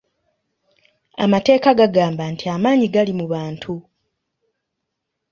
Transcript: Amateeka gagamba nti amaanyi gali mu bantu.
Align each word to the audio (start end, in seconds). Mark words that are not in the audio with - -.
Amateeka 1.23 1.69
gagamba 1.79 2.23
nti 2.33 2.45
amaanyi 2.55 2.87
gali 2.93 3.13
mu 3.19 3.25
bantu. 3.33 3.73